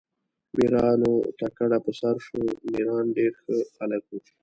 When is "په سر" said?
1.85-2.15